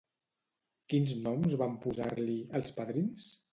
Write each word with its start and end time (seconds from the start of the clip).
Quins 0.93 1.13
noms 1.27 1.55
van 1.63 1.77
posar-li, 1.85 2.41
els 2.61 2.77
padrins? 2.81 3.33